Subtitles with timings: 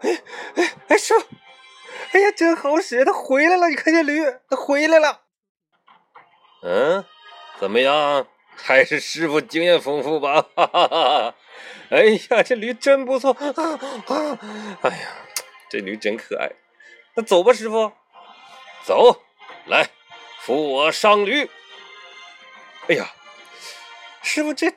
[0.00, 0.22] 哎
[0.56, 1.26] 哎哎，师傅！
[2.12, 3.68] 哎呀，真好使，它回来了！
[3.68, 5.22] 你看这驴，它回来了。
[6.62, 7.04] 嗯，
[7.58, 8.26] 怎么样？
[8.54, 10.46] 还是师傅经验丰富吧？
[10.54, 11.34] 哈哈哈！
[11.90, 13.32] 哎呀，这驴真不错！
[13.32, 13.52] 啊
[14.06, 14.38] 啊！
[14.82, 15.08] 哎呀，
[15.68, 16.50] 这驴真可爱。
[17.14, 17.92] 那走吧，师傅，
[18.84, 19.22] 走，
[19.66, 19.90] 来，
[20.40, 21.50] 扶我上驴。
[22.88, 23.10] 哎呀，
[24.22, 24.72] 师傅，这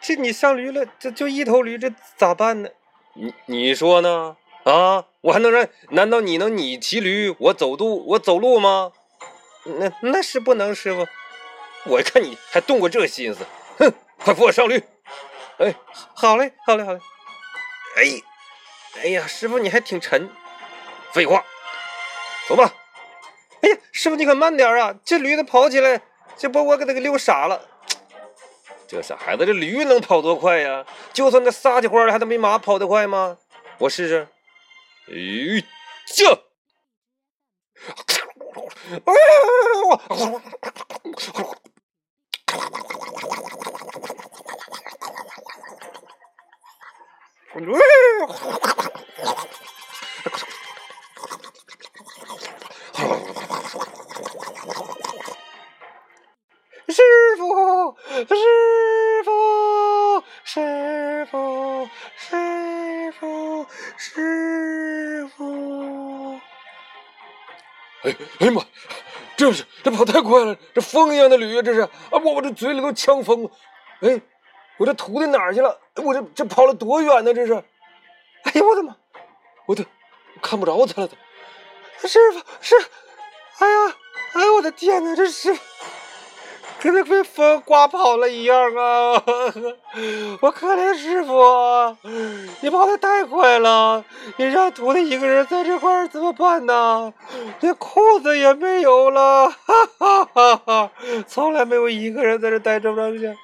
[0.00, 2.70] 这你上驴了，这就一头驴，这咋办呢？
[3.14, 4.36] 你你说呢？
[4.70, 5.66] 啊，我还能让？
[5.90, 8.92] 难道你能你骑驴，我走路，我走路吗？
[9.64, 11.06] 那那是不能，师傅。
[11.84, 13.46] 我看你还动过这心思，
[13.78, 13.90] 哼！
[14.18, 14.82] 快扶我上驴。
[15.56, 15.74] 哎，
[16.14, 17.00] 好嘞，好嘞，好嘞。
[17.96, 20.28] 哎，哎呀，师傅你还挺沉。
[21.12, 21.42] 废话，
[22.46, 22.74] 走吧。
[23.62, 24.94] 哎呀，师傅你可慢点啊！
[25.02, 26.02] 这驴子跑起来，
[26.36, 27.58] 这把我给它给溜傻了。
[28.86, 30.84] 这傻孩子，这驴能跑多快呀？
[31.14, 33.38] 就算那撒起欢来，还能比马跑得快吗？
[33.78, 34.28] 我试试。
[35.10, 35.64] 咦，
[36.14, 36.44] 这！
[56.90, 57.96] 师傅！
[58.28, 58.34] 师
[59.24, 64.57] 傅，师傅，师傅，师傅，师
[68.02, 68.62] 哎，哎呀妈！
[69.36, 71.62] 这不是这跑太快了，这风一样的驴啊！
[71.62, 73.50] 这是啊，我我这嘴里都呛风了。
[74.00, 74.20] 哎，
[74.76, 75.80] 我这徒弟哪儿去了？
[75.96, 77.32] 我这这跑了多远呢？
[77.32, 77.54] 这是！
[77.54, 78.96] 哎呀，我的妈！
[79.66, 79.84] 我的
[80.42, 81.08] 看不着他了，
[82.06, 82.76] 师傅是！
[83.58, 83.96] 哎呀，
[84.34, 85.14] 哎呀，我的天哪！
[85.14, 85.56] 这是。
[86.80, 89.22] 跟那被风刮跑了一样啊！
[90.40, 91.96] 我可怜师傅，
[92.60, 94.04] 你跑的太快了，
[94.36, 97.12] 你让徒弟一个人在这块儿怎么办呢？
[97.60, 99.56] 连裤子也没有了，哈
[99.98, 100.90] 哈哈哈！
[101.26, 103.36] 从来没有一个人在这待这么长时间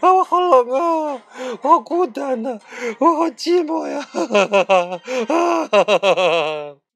[0.00, 0.12] 啊！
[0.14, 1.20] 我好冷啊，
[1.62, 2.58] 我好孤单呐，
[2.98, 4.00] 我好寂寞呀！
[4.00, 6.87] 哈哈哈哈哈哈！